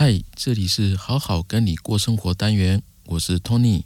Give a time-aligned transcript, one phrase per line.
[0.00, 3.82] 嗨，这里是好好跟你过生活单元，我是 Tony。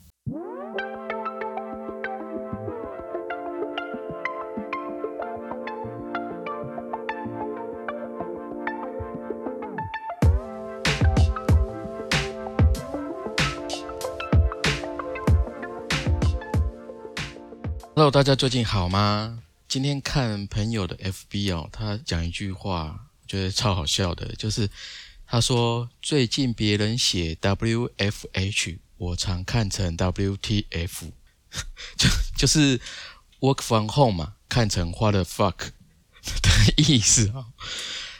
[17.96, 19.42] Hello，大家最近好吗？
[19.66, 24.68] 今天看朋友的 FB 哦，他讲一句话，我觉得超好笑的，就是
[25.32, 31.10] 他说最近别人写 WFH，我常看成 WTF，
[31.96, 32.78] 就就是
[33.40, 35.70] Work from home 嘛，看成 What the fuck
[36.42, 37.46] 的意思啊。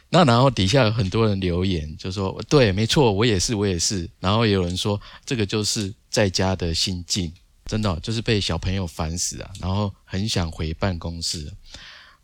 [0.09, 4.08] 那然后底下有很多人留言，就说对，没错，我也是，我也是。
[4.19, 7.30] 然后也有人说这个就是在家的心境。
[7.66, 11.52] 真的就是被小朋友烦死啊，然后很想回办公室。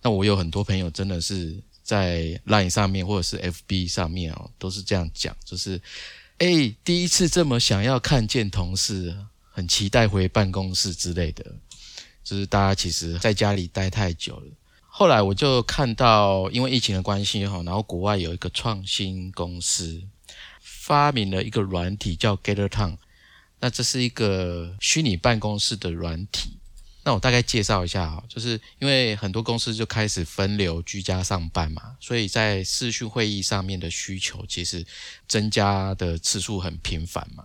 [0.01, 5.81] 那我有很多朋友真的是在 Line 上面或者是 FB 上面哦，都是这样讲，就是
[6.37, 9.17] 哎，第一次这么想要看见同事，
[9.51, 11.43] 很期待回办公室之类的。
[12.23, 14.47] 就是大家其实在家里待太久了。
[14.87, 20.03] 后来我就看到，因为疫情的关系哈，然后国外有一个创新公司
[20.61, 22.99] 发明了一个软体叫 Gather Town。
[23.61, 26.59] 那这是一个虚拟办公室的软体。
[27.09, 34.85] 那我大概介绍一下啊，就是因为很多公司就开始分流居家上班嘛，所以在视讯会议上面的需求其实
[35.27, 37.45] 增加的次数很频繁嘛。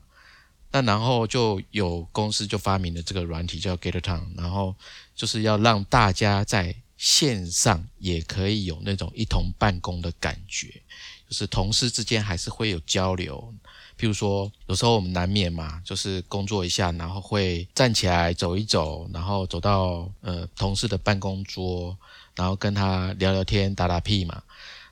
[0.70, 4.76] 那然后就有公司就发明了这个软体叫 GetTown，然后
[5.16, 10.82] 就是要让大家在线上也可以有那种一同办公的感觉，
[11.28, 13.54] 就是同事之间还是会有交流。
[13.96, 21.96] 譬如说，有时候我们难免嘛，就是工作一下，然后会站起来走一走，然后走到呃同事的办公桌，
[22.36, 24.42] 然后跟他聊聊天、打打屁嘛。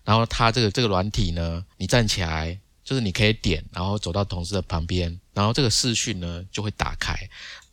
[0.03, 7.15] 然后他这个这个软体呢，你站起来，就是你可以点，然后走到同事的旁边，然后这个视讯呢就会打开，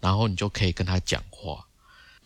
[0.01, 1.68] 然后你就可以跟他讲话。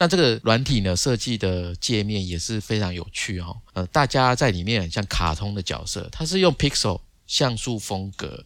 [0.03, 8.44] 那这个软体呢设计的界面也是非常有趣哈，呃，大家在里面像卡通的角色，它是用 Pixel 像素风格。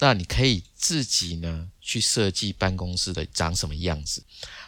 [0.00, 4.20] 那你可以自己呢去设计办公室的长什么样子，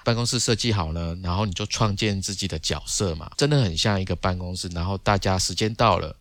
[0.05, 4.69] 办公室设计好呢，然后你就创建自己的角色嘛，真的很像一个办公室。
[4.69, 6.15] 然后大家时间到了，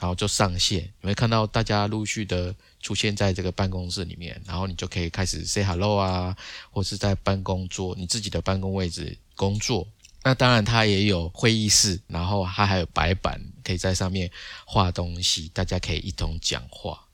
[0.00, 6.36] 然后就上线，你会看到大家陆续的出现在这个办公室里面，然后你就可以开始 say hello 啊，
[6.70, 9.86] 或是在办公桌你自己的办公位置工作。
[10.22, 14.30] 那当然它也有会议室，然后它还有白板，可以在上面
[14.66, 17.06] 画东西，大家可以一同讲话。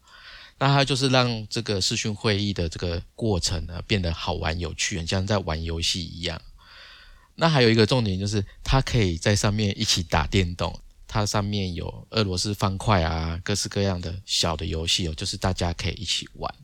[0.59, 6.41] 那它就是让这个视讯会议的这个过程呢变得好玩有趣，很像在玩游戏一样。
[7.35, 16.55] 那还有一个重点就是，它可以在上面一起打电动，它上面有俄罗斯方块啊，各式各样的小的游戏哦，就是大家可以一起玩。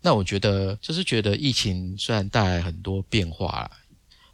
[0.00, 3.70] 那我觉得就是觉得疫情虽然带来很多变化。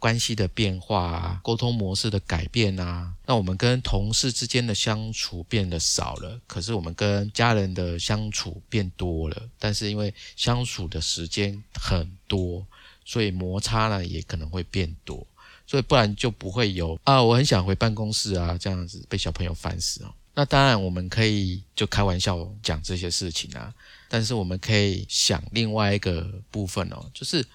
[0.01, 9.49] 关系的变化啊，沟通模式的改变啊，那我们跟同事之间的相处变得少了，可是我们跟家人的相处变多了。
[9.59, 12.65] 但是因为相处的时间很多，
[13.03, 15.27] 所以摩擦呢也可能会变多。
[15.69, 20.11] 所以不然就不会有啊，我很想回办公室啊，这样子被小朋友烦死哦。
[20.33, 23.71] 那当然我们可以就开玩笑讲这些事情啊，
[24.07, 27.45] 但是我们可以想另外一个部分哦，就是。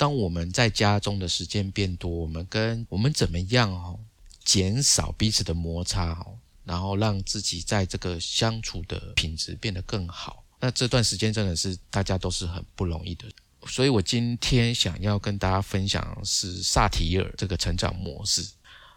[0.00, 3.98] 当我们在家中的时间变多，我们跟我们怎么样哦，
[4.44, 10.44] 减少彼此的摩擦哦，然后让自己在这个相处的品质变得更好。
[10.60, 13.26] 那这段时间真的是大家都是很不容易的，
[13.68, 18.44] 所以我今天想要跟大家分享是萨提尔这个成长模式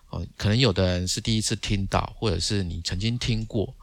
[0.10, 3.74] 哦，可能有的人是第一次听到，或者是你曾经听过。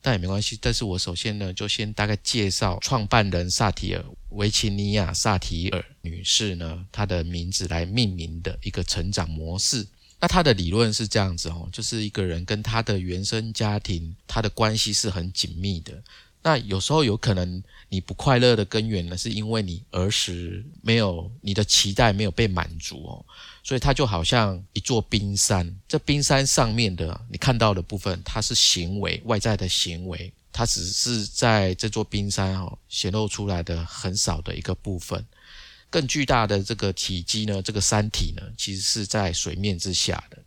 [0.00, 9.84] 但也没关系，但是我首先呢，就先大概介绍创办人萨提尔维奇尼亚萨提尔女士呢，她的名字来命名的一个成长模式。
[10.20, 16.00] 那她的理论是这样子哦，就是一个人跟他的原生家庭，他的关系是很紧密的。
[16.42, 23.24] 那有时候有可能你不快乐的根源呢，是因为你儿时没有你的期待没有被满足哦。
[23.64, 35.22] 所以它就好像一座冰山，这冰山上面的你看到的部分，它是行为外在的行为，它只是在这座冰山哦显露出来的很少的一个部分。
[35.90, 40.38] 更巨大的这个体积呢，这个山体呢，其实是在水面之下的。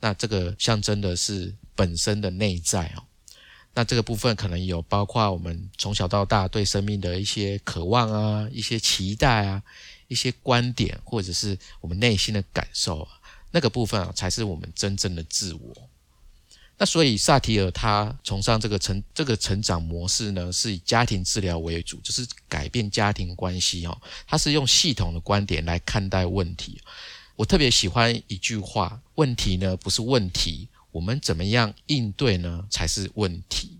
[0.00, 3.02] 那这个象征的是本身的内在哦。
[3.80, 9.62] 那这个部分可能有包括我们从小到大对生命的一些渴望啊，一些期待啊。
[10.08, 13.08] 一些观点，或者是我们内心的感受啊，
[13.52, 15.88] 那个部分啊，才是我们真正的自我。
[16.76, 23.96] 那所以萨提尔他崇尚这个成这个成长模式呢，是以家庭治疗为主，就是改变家庭关系哦。
[24.26, 26.82] 他是用系统的观点来看待问题。
[27.36, 33.78] 我特别喜欢一句话：问题呢不是问题，我们怎么样应对呢才是问题。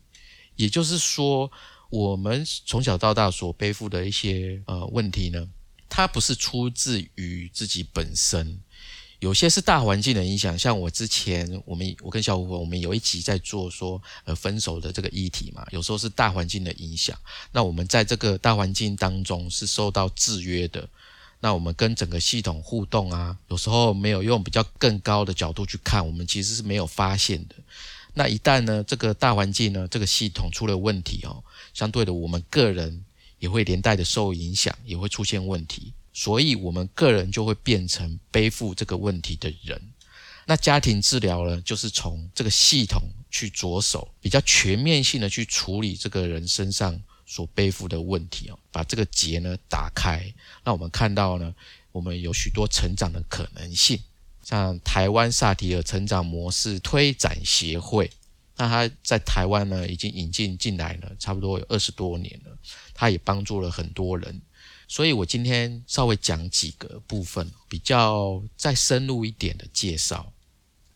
[0.57, 1.51] 也就是说，
[1.89, 5.49] 我们从小到大所背负的一些呃问题呢，
[5.89, 8.61] 它不是出自于自己本身。
[9.21, 17.15] 有些是大环境的影响，像我之前，我们我跟小虎，我们有一集在做说，呃，分手的这个议题嘛，有时候是大环境的影响。
[17.53, 20.89] 那我们在这个大环境当中是受到制约的，
[21.41, 27.55] 那我们跟整个系统互动啊，有时候没有用比较更高的角度去看，我们其实是没有发现的。
[28.15, 31.43] 那一旦呢，这个大环境呢，这个系统出了问题哦，
[31.73, 33.05] 相对的，我们个人
[33.39, 35.93] 也会连带的受影响，也会出现问题。
[36.13, 39.81] 所以，我们个人就会变成背负这个问题的人。
[40.45, 43.01] 那家庭治疗呢，就是从这个系统
[43.31, 50.21] 去着手，比较全面性的去处理这个人身上所背负的问题哦，把这个结呢打开，
[50.65, 51.55] 让我们看到呢，
[51.93, 53.97] 我们有许多成长的可能性。
[54.43, 58.11] 像台湾萨提尔成长模式推展协会，
[58.57, 62.59] 那他在台湾呢已经引进进来了，差不多有二十多年了，
[62.93, 64.43] 他也帮助了很多人。
[64.89, 70.33] 所以我今天稍微讲几个部分，比较再深入一点的介绍。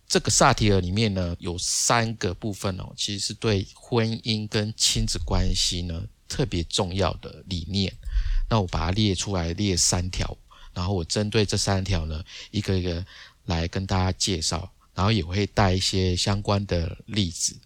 [0.08, 7.92] 这个萨提尔里面呢，有三个部分哦，其实是对婚姻跟亲子关系呢特别重要的理念。
[8.48, 10.36] 那我把它列出来，列三条，
[10.72, 13.04] 然后我针对这三条呢，一个一个
[13.46, 17.56] 来跟大家介绍，然后也会带一些相关的例子。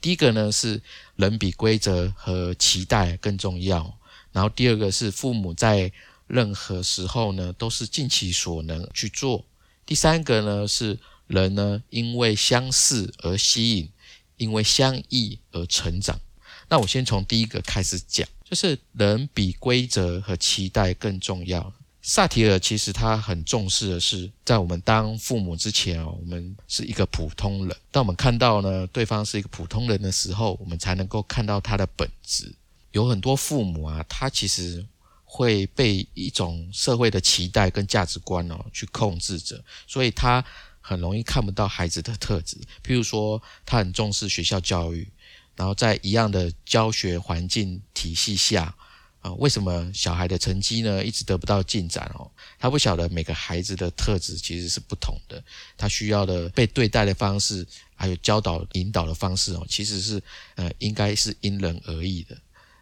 [0.00, 0.80] 第一个呢是
[1.16, 3.98] 人比规则和期待更重要。
[4.32, 5.92] 然后第二个是父母在
[6.26, 9.44] 任何时候呢，都是尽其所能去做。
[9.84, 13.90] 第三个呢是人呢，因为相似而吸引，
[14.36, 16.20] 因为相异而成长。
[16.70, 21.72] 那我先从第一个开始讲，就是人比规则和期待更重要。
[22.00, 27.76] 萨提尔其实他很重视的是，在我们当父母之前哦，我们是一个普通人。
[27.90, 32.54] 当我们看到呢，对方是一个普通人的时候，我们才能够看到他的本质。
[32.92, 34.86] 有很多父母啊，他其实
[35.24, 40.42] 会被一种社会的期待跟价值观哦去控制着，所以他
[40.80, 42.56] 很容易看不到孩子的特质。
[42.82, 45.06] 譬如说，他很重视学校教育，
[45.60, 48.74] 然后在一样的教学环境体系下
[49.20, 52.30] 啊，为什么小孩的成绩呢一直得不到进展哦？
[52.58, 55.44] 他不晓得每个孩子的特质其实是不同的，
[55.76, 60.22] 他需要的被对待的方式，还有教导引导的方式哦，其实是
[60.54, 62.34] 呃应该是因人而异的。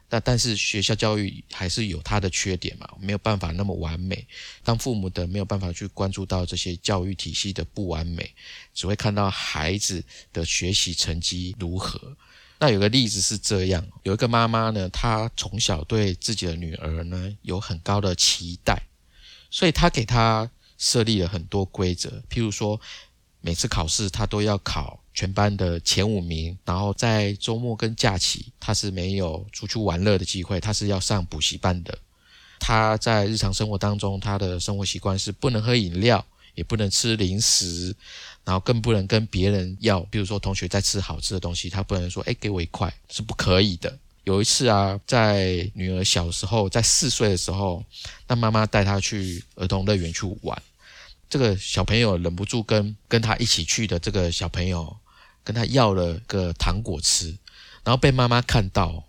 [0.08, 4.24] 但但是学校教育还是有它的缺点嘛，没有办法那么完美。
[4.62, 8.32] 当父母的没有办法去关注到这些教育体系的不完美，
[8.72, 10.00] 只会看到孩子
[10.32, 12.16] 的学习成绩如何。
[12.58, 18.82] 那有个例子是这样，有一个妈妈呢，她从小对自己的女儿呢有很高的期待，
[19.50, 22.80] 所以她给她设立了很多规则，譬如说
[23.40, 25.02] 每次考试她都要考。
[25.14, 31.98] 全班的前五名，然后在周末跟假期，她是没有出去玩乐的机会，她是要上补习班的。
[32.60, 36.24] 她在日常生活当中，她的生活习惯是不能喝饮料，
[36.54, 37.96] 也不能吃零食，
[38.48, 43.94] 然后更不能跟别人要，比如说同学在吃好吃的东西，他不能说哎给我一块，是不可以的。
[44.24, 47.84] 有一次啊，在女儿小时候，在四岁的时候，
[48.26, 50.62] 那妈妈带她去儿童乐园去玩，
[51.28, 54.96] 这个小朋友忍不住跟跟他一起去的这个小朋友。
[55.44, 57.28] 跟他要了个糖果吃，
[57.82, 59.02] 然后被妈妈看到，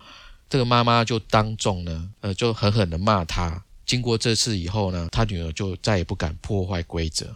[0.48, 3.62] 这个妈妈就当众呢，呃，就狠狠的骂他。
[3.84, 7.26] 经过这次以后呢，他女儿就再也不敢破坏规则。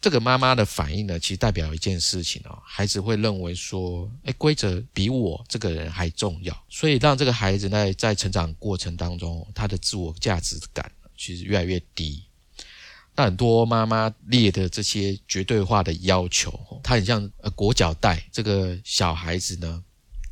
[0.00, 12.22] 这个妈妈的反应呢，其实代表一件事情哦，孩子会认为说，哎，规则比我这个人还重要，所以让这个孩子在在成长过程当中，他的自我价值感其实越来越低。
[13.16, 16.52] 那很多妈妈列的这些绝对化的要求，
[16.84, 19.82] 它很像呃裹脚带，这个小孩子呢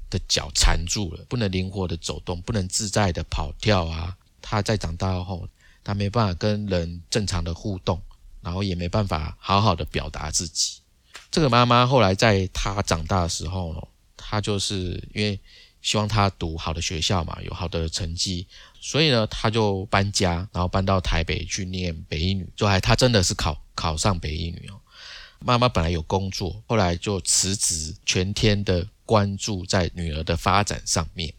[0.09, 4.17] 的脚缠住了，不能灵活的走动，不能自在的跑跳啊。
[4.41, 5.49] 他在长大后，
[5.83, 8.01] 他没办法跟人正常的互动，
[8.47, 10.79] 然后也没办法好好的表达自己。
[11.31, 13.83] 这个妈妈后来在他长大的时候呢，
[14.17, 15.39] 他就是因为。
[15.83, 18.45] 希望他读好的学校嘛，有好的成绩，
[18.81, 22.45] 所以呢，他就搬家，然后搬到台北去念北一女。
[22.57, 24.81] 就还他真的是考考上北一女哦。
[25.39, 31.33] 妈妈本来有工作，后来就辞职，全天的关注在女儿的发展上面。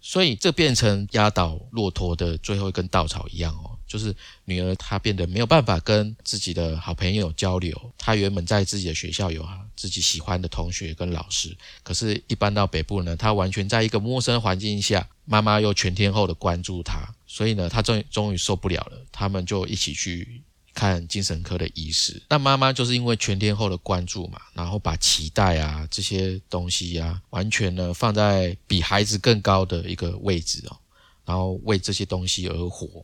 [0.00, 3.75] 所以这变成压倒骆驼的最后一根稻草一样哦。
[3.86, 4.14] 就是
[4.44, 7.92] 女儿她变得没有办法跟自己的好朋友交流。
[7.96, 20.42] 她原本在自己的学校有自己喜欢的同学跟老师，可是，一搬到北部呢，她完全在一个陌生环境下，妈妈又全天候的关注她，所以呢，她终终于受不了了，他们就一起去。
[20.76, 30.76] 看精神科的医师，那妈妈就是因为全天候的关注嘛，然后把脐带啊这些东西啊，完全呢放在比孩子更高的一个位置哦，
[31.24, 33.02] 然后为这些东西而活。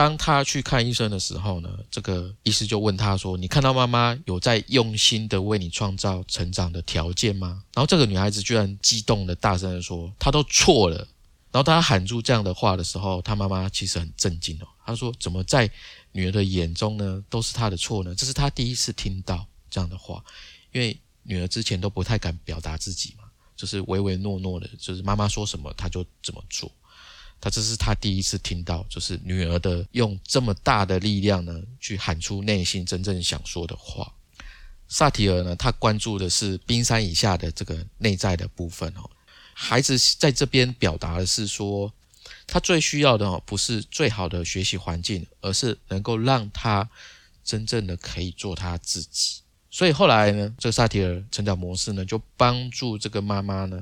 [0.00, 10.96] 当他去看医生的时候呢，这个医师就问他说：“你看到妈妈有在用心的为你创造成长的条件吗？”然后这个女孩子居然激动的大声的说：“她都错了。”
[11.52, 15.70] 然后她喊出这样的话的时候，她妈妈其实很震惊哦，她说：“怎么在？”
[16.12, 18.14] 女儿的眼中呢，都是她的错呢。
[18.14, 20.24] 这是她第一次听到这样的话，
[20.72, 26.72] 因为女儿之前都不太敢表达自己嘛，就是唯唯诺诺的，就是妈妈说什么她就怎么做。
[27.40, 34.12] 他这是他第一次听到，就是女儿的用这么大的力量呢，去喊出内心真正想说的话。
[34.88, 39.08] 萨提尔呢，他关注的是冰山以下的这个内在的部分哦。
[39.54, 41.92] 孩子在这边表达的是说。
[42.46, 46.88] 他最需要的哦，不是最好的学习环境，而是能够让他
[47.44, 49.40] 真正的可以做他自己。
[49.70, 53.80] 所以后来呢，这个萨提尔成长模式呢，就帮助这个妈妈呢，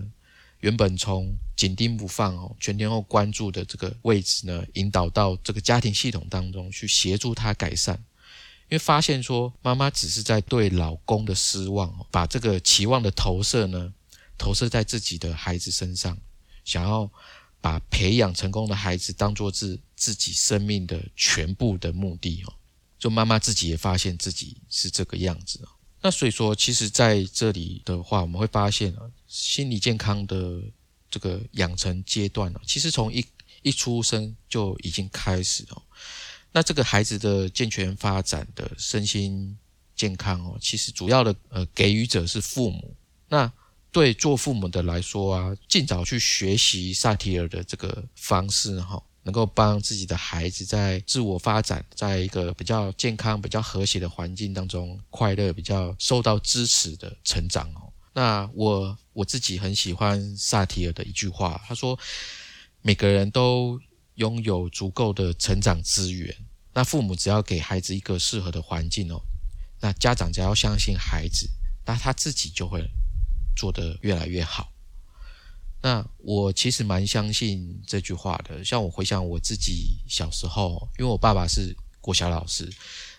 [0.60, 7.96] 原本从紧盯不放哦，全天候关注的这个位置呢，引导到这个家庭系统当中去协助他改善。
[8.68, 13.92] 因为发现说，妈妈只是在对老公的失望，把这个期望的投射呢，
[14.36, 16.16] 投射在自己的孩子身上，
[16.64, 17.10] 想要。
[17.60, 22.54] 把培养成功的孩子当做是自己生命的全部的目的哦，
[23.00, 25.68] 就妈妈自己也发现自己是这个样子哦。
[26.00, 30.60] 那所以说，其实在这里的话，我们会发现啊，心理健康的
[31.10, 33.24] 这个养成阶段呢，其实从一
[33.62, 35.82] 一出生就已经开始哦。
[36.50, 39.56] 那这个孩子的健全发展的身心
[39.94, 42.96] 健康哦，其实主要的呃给予者是父母。
[43.28, 43.52] 那
[43.90, 57.87] 对做父母的来说啊，尽早去学习萨提尔的这个方式哈，能够帮自己的孩子在自我发展，在一个比较健康、比较和谐的环境当中，快乐、比较受到支持的成长哦。
[58.18, 61.96] 那我我自己很喜欢萨提尔的一句话，他说
[62.82, 63.80] ：“每个人都
[64.16, 66.34] 拥有足够的成长资源，
[66.74, 69.22] 那父母只要给孩子一个适合的环境哦，
[69.80, 71.48] 那家长只要相信孩子，
[71.86, 72.84] 那他自己就会。”
[73.60, 74.72] 做得越来越好。
[75.82, 78.64] 那我其实蛮相信这句话的。
[78.64, 82.72] 像我回想我自己小时候，因为我爸爸是国小老师，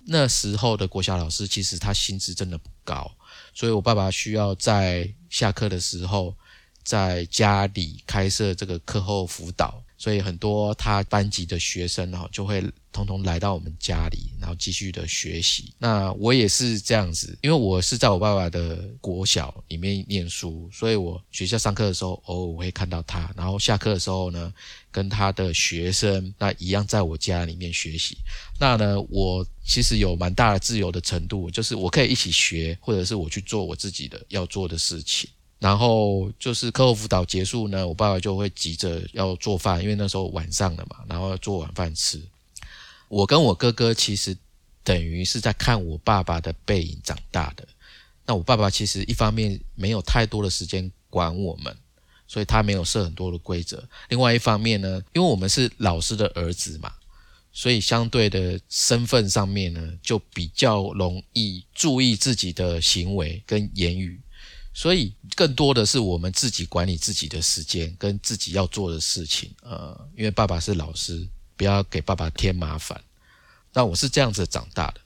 [0.06, 3.14] 那时候的国小老师其实他薪资真的不高，
[3.60, 6.34] 所以我爸爸需要在下课的时候
[6.82, 9.84] 在家里开设这个课后辅导。
[9.98, 15.74] 所以很多他班级的学生哈，就会通通来到我们家里，然后继续的学习。
[15.78, 23.32] 那我也是这样子，因为我是在我爸爸的国小里面念书，所以我学校上课的时候，偶尔我会看到他。
[23.36, 24.54] 然后下课的时候呢，
[24.92, 28.18] 跟他的学生那一样，在我家里面学习。
[28.60, 35.30] 那呢，我其实有蛮大的自由的程度，就是我可以一起学，或者是我去做我自己的要做的事情。
[35.60, 42.22] 然后就是课后辅导结束呢，我爸爸就会急着要做饭，因为那时候晚上了嘛，然后要做晚饭吃。
[43.10, 44.38] 我跟我哥哥其实
[44.84, 47.68] 等于是在看我爸爸的背影长大的。
[48.26, 51.76] 那我爸爸其实一方面没有太多的时间管我们，
[52.28, 53.84] 所以他没有设很多的规则。
[54.10, 56.94] 另外一方面呢，因为我们是老师的儿子嘛，
[57.52, 64.22] 所以相对的身份上面呢，就比较容易注意自己的行为跟言语。
[64.72, 71.28] 所以更多的是我们自己管理自己的时间跟自己要做的事情，呃，因为爸爸是老师，
[71.60, 73.04] 不要给爸爸添麻烦。
[73.74, 75.02] 那我是这样子长大的，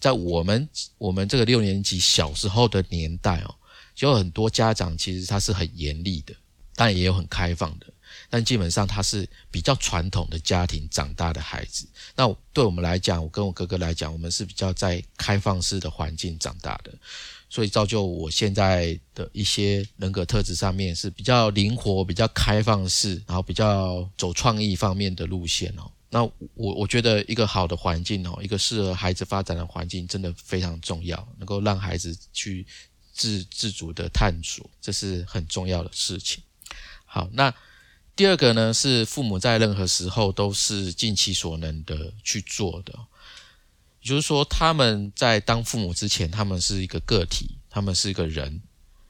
[0.00, 3.54] 在我们我们这个六年级小时候的年代哦，
[3.98, 6.34] 有很多家长其实他是很严厉的，
[6.74, 7.86] 但也有很开放的，
[8.30, 11.86] 但基本上他是比较传统的家庭长大的孩子。
[12.16, 16.90] 那对我们来讲，我跟我哥哥来讲，我们是比较在开放式的环境长大的。
[17.54, 25.88] 所以造就我现在的一些人格特质上面是比较灵活、比较开放式，然后比较走创意方面的路线哦。
[26.10, 32.66] 那我我觉得一个好的环境哦，一个适合孩子发展的环境真的非常重要，能够让孩子去
[33.12, 36.42] 自自主的探索，这是很重要的事情。
[37.04, 37.54] 好，那
[38.16, 42.98] 第二个呢是父母在任何时候都是尽其所能的去做的。
[44.04, 48.60] 也就是说，他们在当父母之前，他们是一个个体，他们是一个人，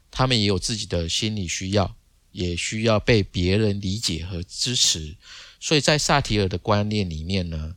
[0.08, 1.96] 他们也有自己的心理需要，
[2.30, 5.16] 也需要被别人理解和支持。
[5.58, 7.74] 所以在萨提尔的观念里面呢，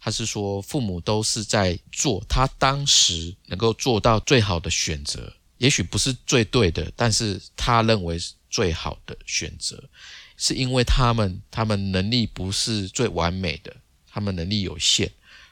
[0.00, 9.88] 他是说父母都是在做他当时能够做到最好的选择，也许不是最对的，但是他认为是最好的选择，
[10.36, 13.76] 是因为他们他们能力不是最完美的，
[14.10, 15.08] 他们能力有限，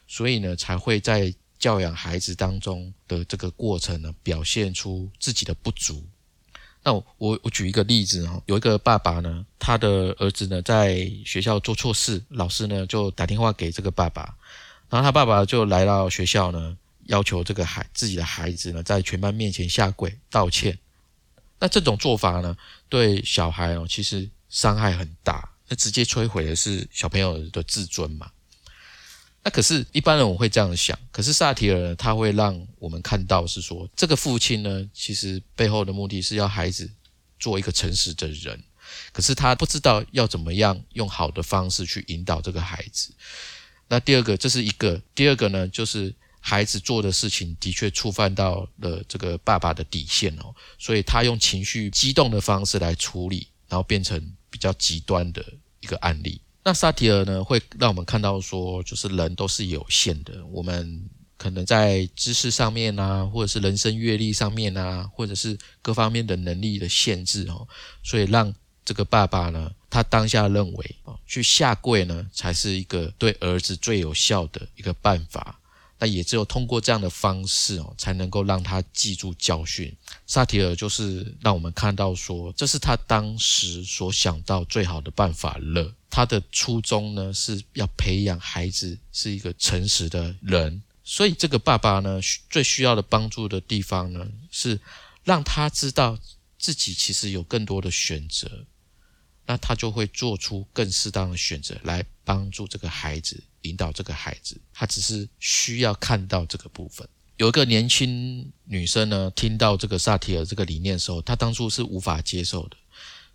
[0.07, 6.05] 所以呢才会在教养孩子当中的这个过程呢表现出自己的不足。
[6.83, 7.05] 那我
[7.43, 14.37] 我举一个例子哈，有一个爸爸呢，他的儿子呢在学校做错事，老师呢就打电话给这个爸爸，
[14.89, 20.79] 然后他爸爸就来到学校呢，要求这个孩自己的孩子呢在全班面前下跪道歉。
[21.59, 22.57] 那这种做法呢，
[22.89, 28.31] 对小孩哦其实伤害很大，那直接摧毁的是小朋友的自尊嘛。
[29.47, 30.99] 那可是，一般人我会这样想。
[31.13, 36.91] 可是萨提尔呢，他会让我们看到是说，这个父亲呢，其实背后的目的是要孩子
[37.39, 38.61] 做一个诚实的人。
[39.13, 43.15] 可是他不知道要怎么样用好的方式去引导这个孩子。
[43.87, 55.41] 那第二个，这是一个；第二个呢，就是孩子做的事情的确触犯到了这个爸爸的底线哦，所以他用情绪激动的方式来处理，然后变成比较极端的
[55.79, 56.41] 一个案例。
[56.67, 61.09] 那萨提尔呢，会让我们看到说，就是人都是有限的，我们
[61.39, 67.69] 可能在知识上面啊，或者是人生阅历上面啊，或者是各方面的能力的限制哦，
[68.03, 68.53] 所以让
[68.85, 75.61] 这个爸爸呢，他当下认为啊，去下跪呢，才是一个对儿子最有效的一个办法。
[75.99, 79.95] 那也只有通过这样的方式哦，才能够让他记住教训。
[80.27, 85.95] 萨提尔就是让我们看到说，这是他当时所想到最好的办法了。
[86.11, 90.83] 他的初衷呢，是要培养孩子是一个诚实的人。
[91.03, 94.81] 所以这个爸爸呢，最需要的帮助的地方呢，是
[95.25, 96.19] 让他知道
[96.59, 98.67] 自己其实有更多的选择，
[99.47, 103.43] 那他就会做出更适当的选择来帮助这个孩子。
[103.67, 107.07] 引导这个孩子，他只是需要看到这个部分。
[107.37, 112.77] 有一个年轻女生呢，听到这个萨提尔这个理念的时候，她当初是无法接受的，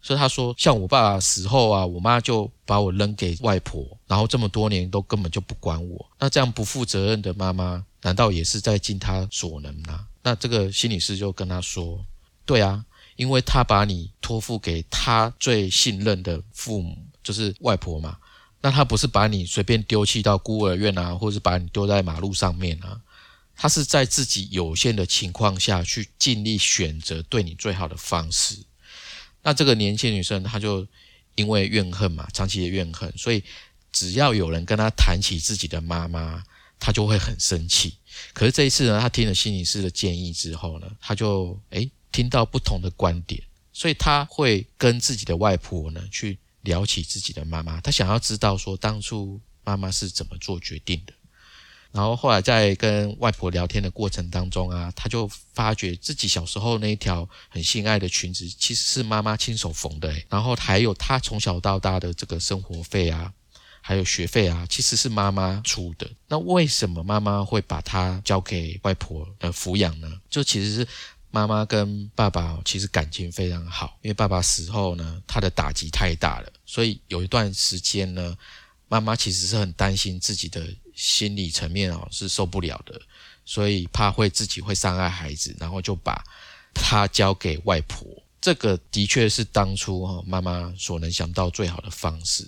[0.01, 6.03] 所以她说：“像我爸爸死后啊，我妈就把我扔给外婆，然后这么多年都根本就不管我。
[6.17, 12.03] 那这样不负责任的妈妈，难道也是在尽她所能吗？”那这个心理师就跟她说
[12.44, 12.83] ：“对啊，
[13.17, 18.17] 因为她把你托付给她最信任的父母，就是外婆嘛。”
[18.61, 23.01] 那他不是把你随便丢弃到孤儿院啊，或者是把你丢在马路上面啊？
[23.55, 28.57] 他是在自己有限的情况下去尽力选择对你最好的方式。
[29.43, 30.87] 那这个年轻女生，她就
[31.35, 33.43] 因为怨恨嘛，长期的怨恨，所以
[33.91, 36.43] 只要有人跟她谈起自己的妈妈，
[36.79, 37.95] 她就会很生气。
[38.33, 43.41] 可是这一次呢，她听了心理师的建议之后呢，她就诶听到不同的观点，
[43.74, 46.37] 所以她会跟自己的外婆呢去。
[46.61, 51.13] 聊起自己的妈妈，他想要知道说当初妈妈是怎么做决定的。
[51.91, 60.13] 然后后来在跟外婆聊天的过程当中啊，他就发觉自己小时候那一条很心爱的裙子其实是妈妈亲手缝的。
[60.29, 63.33] 然后还有他从小到大的这个生活费啊，
[63.81, 66.09] 还有学费啊，其实是妈妈出的。
[66.29, 70.09] 那为什么妈妈会把它交给外婆呃抚养呢？
[70.29, 70.87] 就其实是。
[71.31, 78.37] 妈妈跟爸爸其实感情非常好，因为爸爸死后呢，他的打击太大了，所以有一段时间呢，
[78.89, 83.01] 妈妈其实是很担心自己的心理层面哦是受不了的，
[83.46, 86.22] 所以怕会自己会伤害孩子，然后就把
[86.74, 88.05] 他交给外婆。
[88.41, 92.46] 这个的确是当初哈妈妈所能想到最好的方式。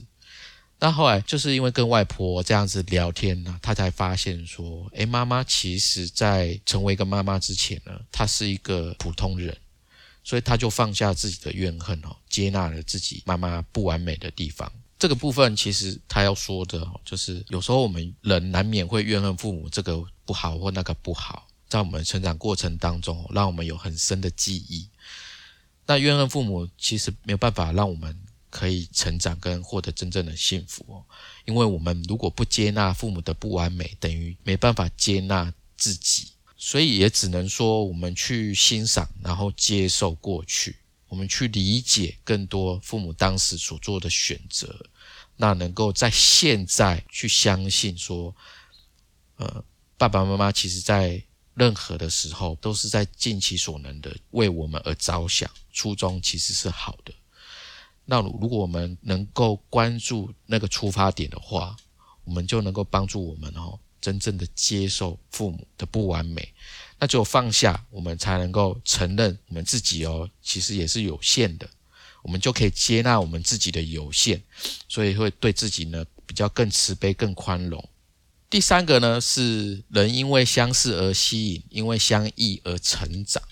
[0.84, 9.56] 那后来就是因为跟外婆这样子聊天呢，他才发现说，诶，妈妈其实在成为一个妈妈之前呢，她是一个普通人，
[10.26, 14.70] 所以她就放下自己的怨恨哦，接纳了自己妈妈不完美的地方。
[15.00, 24.90] 这个部分其实他要说的，就是有时候我们人难免会怨恨父母这个不好或那个不好，在我们成长过程当中，让我们有很深的记忆。
[25.86, 28.20] 那怨恨父母其实没有办法让我们。
[28.54, 31.04] 可以成长跟获得真正的幸福哦，
[31.46, 40.76] 因为我们如果不接纳父母的不完美，等于没办法接纳自己，所以也只能说我们去欣赏，然后接受过去，
[41.08, 44.86] 我们去理解更多父母当时所做的选择，
[45.36, 48.36] 那能够在现在去相信说，
[49.38, 49.66] 呃，
[49.98, 51.20] 爸爸妈妈其实在
[51.56, 57.12] 任何的时候都是在尽其所能的为我们而着想，初衷其实是好的。
[58.06, 61.76] 那如果我们能够关注那个出发点的话，
[62.26, 66.54] 我们就能够帮助我们哦，真正的接受父母的不完美。
[67.00, 71.70] 那只有放下，我们才能够承认我们自己哦，其实也是有限的。
[72.22, 74.42] 我们就可以接纳我们自己的有限，
[74.88, 77.90] 所以会对自己呢比较更慈悲、更宽容。
[78.50, 83.44] 第三个呢是人因为相似而吸引，因为相异而成长。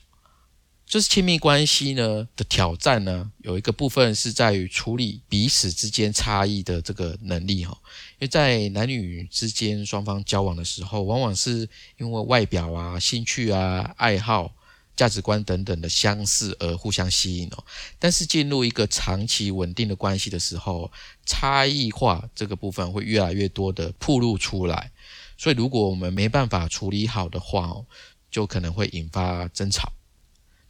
[0.91, 7.71] 就是亲密关系呢的挑战呢，有一个部分是在于处理彼此之间差异的这个能力哈。
[8.15, 14.53] 因为在男女之间双方交往的时候，往往是因为外表啊、兴趣啊、爱好、
[14.93, 17.63] 价值观等等的相似而互相吸引哦。
[17.97, 20.91] 但是进入一个长期稳定的关系的时候，
[21.25, 24.91] 差异化这个部分会越来越多的暴露出来。
[25.37, 27.85] 所以如果我们没办法处理好的话哦，
[28.29, 29.93] 就可能会引发争吵。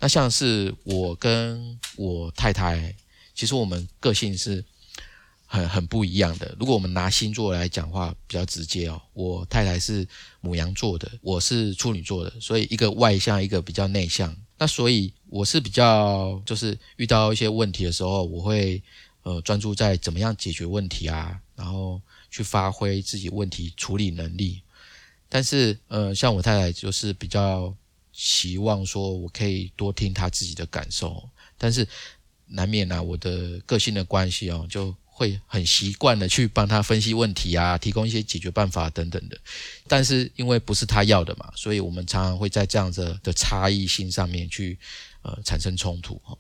[0.02, 2.96] 那像是我跟我太太，
[3.36, 4.66] 其实我们个性是
[5.46, 6.56] 很很不一样的。
[6.60, 9.00] 如果我们拿星座来讲话，比较直接哦。
[9.14, 10.08] 我太太是
[10.40, 14.36] 母羊座的，我是处女座的，所以一个外向，一个比较内向。
[14.58, 18.82] 那所以我是比较，就是遇到一些问题的时候，我会
[19.22, 24.64] 呃专注在怎么样解决问题啊，然后去发挥自己问题处理能力。
[25.30, 27.72] 但是呃，像我太太就是比较。
[28.12, 31.88] 希望说我可以多听他自己的感受，但是
[32.46, 39.40] 难免啊，我的个性的关系哦，就会很习惯的去帮他分析问题啊，提供一些解决办法等等的。
[39.88, 44.78] 但是因为不是他要的嘛，所以我们常常会在这样子的差异性上面去
[45.22, 46.38] 呃产生冲突哈。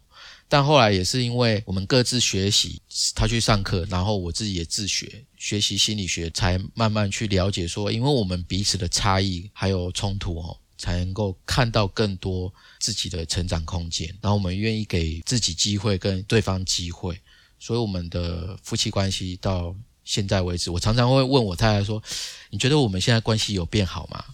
[0.49, 2.81] 但后来也是因为我们各自学习，
[3.15, 10.57] 他去上课，然后我自己也自学学习心理学，才慢慢去了解说，因为我们彼此的差异还有冲突哦。
[10.81, 17.21] 才能够看到更多自己的成长空间，然后我们愿意给自己机会跟对方机会，
[17.59, 22.01] 所以我们的夫妻关系到现在为止，我常常会问我太太说
[22.49, 24.25] ：“你觉得我们现在关系有变好吗？”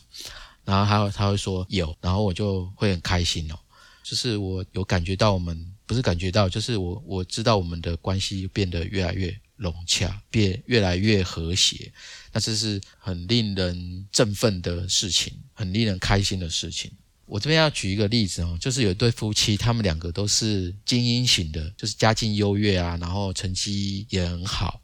[0.63, 3.59] 然后他他会说有，然后我就会很开心哦，
[4.01, 9.37] 就是我有感觉到我们不是感觉到，就是我我知道我们的关系变得越来越。
[9.57, 11.91] 融洽，变越来越和谐，
[12.31, 16.91] 那这是很令人振奋的事情，很令人开心的事情。
[17.25, 24.81] 我这边要举一个例子哦，就是有一对夫妻，他们两个都是精英型的，就是家境优越啊，然后成绩也很好，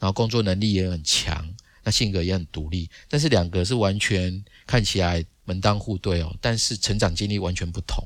[0.00, 1.48] 然后工作能力也很强，
[1.84, 8.02] 那性格也很独立，但是两个是完全看起来门当户对哦，但是成长经历完全不同。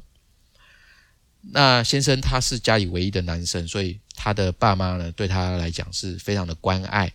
[1.41, 7.13] 那先生他是家里唯一的男生，所以他的爸妈呢对他来讲是非常的关爱，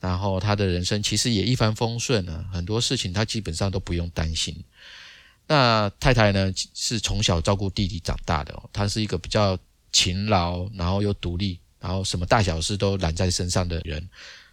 [0.00, 4.52] 然后他的人生其实也一帆风顺啊，很多事情他基本上都不用担心。
[5.46, 9.56] 那太太呢是从小照顾弟弟长大的，哦她是一个比较
[9.92, 14.08] 勤劳，然后又独立，然后什么大小事都揽在身上的人，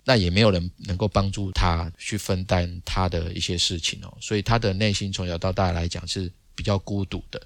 [0.06, 7.42] 那也没有人能够帮助他去分担他的一些事情哦，所以他的内心从小到大来讲是比较孤独的。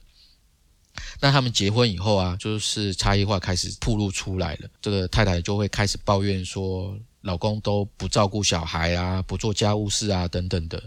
[1.19, 4.69] 那他们结婚以后啊，就是差异化开始暴露出来了。
[4.81, 10.81] 这个太太就会开始抱怨说，老公都不照顾小孩啊，不做家务事啊，等等的。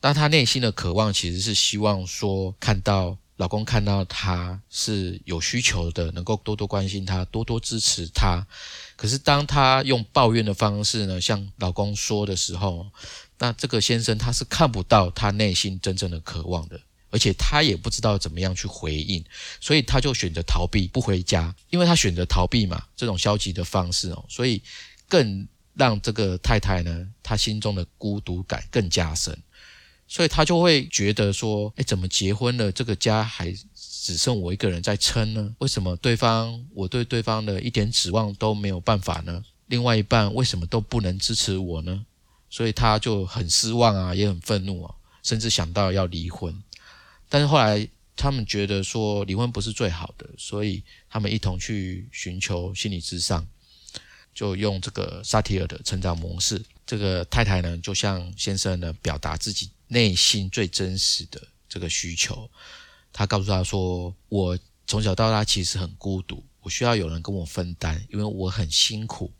[0.00, 8.46] 那她内心的渴望其实是希望说，看到老公看到她是有需求的，能够多多关心她，多多支持她。
[8.96, 12.86] 可是当她用抱怨的方式呢，向老公说的时候，
[13.38, 16.80] 那这个先生他是看不到他内心真正的渴望的。
[17.10, 19.24] 而且他也不知道怎么样去回应，
[19.60, 21.54] 所以他就选择逃避，不回家。
[21.68, 24.62] 因为他选择逃避嘛，这种消极的方式哦，所以
[25.08, 29.36] 更让这个太太呢，她心中的孤独感更加深。
[30.06, 35.54] 所以她就会觉得说：，哎，怎么结婚了，这个家还只剩我一个人在撑呢？
[35.58, 39.44] 为什么对方我对对方的一点指望都没有办法呢？
[39.66, 42.04] 另外一半为什么都不能支持我呢？
[42.50, 46.60] 所以她就很失望啊，也很愤怒啊，甚至想到要离婚。
[47.30, 53.46] 但是后来他们觉得说离婚不是最好的，所以他们一同去寻求心理咨商，
[54.34, 56.62] 就用这个萨提尔的成长模式。
[56.84, 62.50] 这个太太呢，就向先生呢表达自己内心最真实的这个需求。
[63.12, 69.32] 他告诉他说：“我从小到大其实很孤独，我需要有人跟我分担，因为我很辛苦，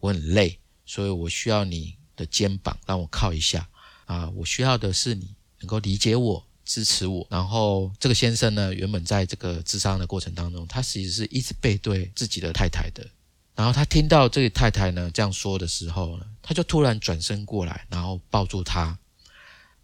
[0.00, 3.68] 我很累，所以我需要你的肩膀让我靠一下
[4.06, 4.28] 啊！
[4.30, 13.06] 我需要的是你能够理解我。”支持我，然后这个先生呢，原本在这个智商的过程当中，他其实是一直背对自己的太太的。
[13.54, 18.98] 然后他听到这个太太呢这样说的时候呢，他就突然转身过来，然后抱住她。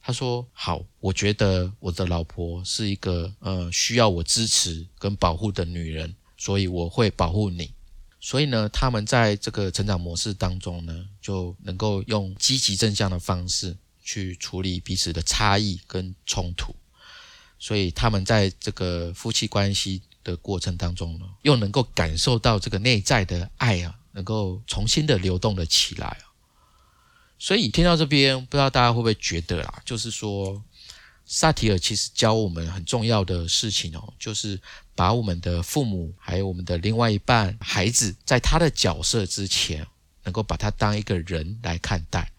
[0.04, 7.72] 他说：“好，我觉得我的老婆是一个呃需要我支持跟保护的女人，所以我会保护你。
[8.20, 16.74] 所以呢，他们在这个成长模式当中呢，就能够用积极正向的方式。”去处理彼此的差异跟冲突，
[17.58, 26.24] 所以他们在这个夫妻关系的过程当中呢，又能够感受到这个内在的爱啊，能够重新的流动了起来啊。
[27.38, 30.62] 所以听到这边，不知道大家会不会觉得啦，就是说
[31.24, 34.60] 萨提尔其实教我们很重要的事情哦，就是
[34.94, 39.86] 把我们的父母还有我们的另外一半孩子，在他的角色之前，
[40.24, 42.31] 能够把他当一个人来看待。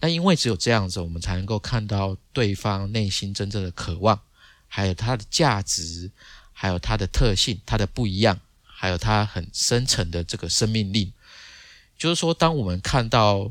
[0.00, 4.20] 那因为只有这样子，我们才能够看到对方内心真正的渴望，
[4.66, 6.10] 还有他的价值，
[6.52, 11.12] 还有他的特性，他的不一样，还有他很深层的这个生命力。
[11.96, 13.50] 就是说，当我们看到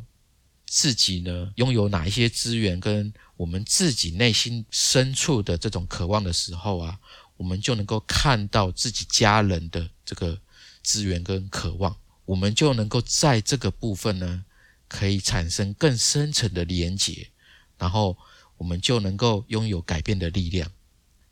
[0.65, 6.97] 自己呢拥有哪一些资源，跟我们自己内心深处的这种渴望的时候啊，
[7.35, 10.39] 我们就能够看到自己家人的这个
[10.81, 14.45] 资源跟渴望，我们就能够在这个部分呢，
[14.87, 17.29] 可以产生更深层的连结，
[17.77, 18.17] 然后
[18.57, 20.71] 我们就能够拥有改变的力量。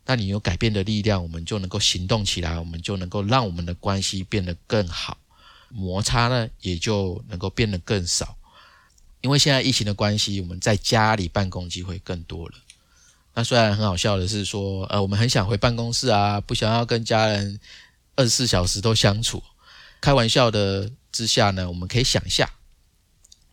[0.04, 5.18] 那你有改变的力量，我们就能够行动起来，我们就能够让我们的关系变得更好。
[5.68, 8.36] 摩擦呢，也就能够变得更少，
[9.20, 12.54] 因为现在疫情的关系，我们在家里办公机会更多了。
[13.34, 17.58] 那虽然很好笑的是说，呃，我们很想回办公室啊，不想要跟家人
[18.14, 19.42] 二十四小时都相处。
[20.00, 22.48] 开玩笑的之下呢，我们可以想一下，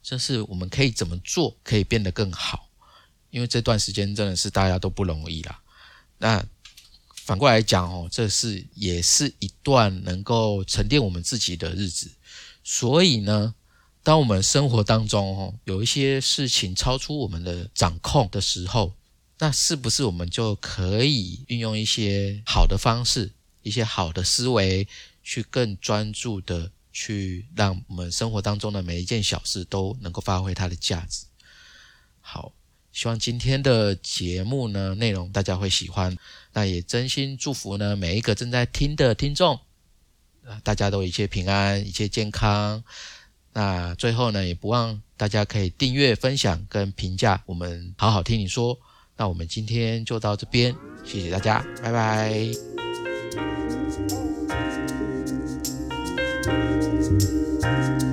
[0.04, 2.70] 就是我们可以怎么做可以变得更好，
[3.32, 5.60] 因为这段时间真的是大家都不容易啦。
[6.20, 6.46] 那。
[7.26, 12.12] 反过来讲哦，这是也是一段能够沉淀我们自己的日子。
[12.66, 13.56] 所以呢，
[14.04, 18.92] 当我们生活当中哦有一些事情超出我们的掌控的时候，
[19.40, 24.86] 那是不是我们就可以运用一些好的方式、一些好的思维，
[25.24, 31.26] 去更专注的去让我们生活当中的每一件小事都能够发挥它的价值？
[32.22, 32.54] 好。
[32.94, 36.16] 希望今天的节目呢内容大家会喜欢，
[36.54, 39.60] 那也真心祝福呢每一个正在听的听众，
[40.62, 42.84] 大家都一切平安，一切健康。
[43.52, 48.80] 那最后呢，也不忘大家可以订阅、分享跟评价我们好好听你说。
[49.18, 52.83] 那我们今天就到这边，谢谢大家，拜拜。
[56.46, 58.13] Thank you.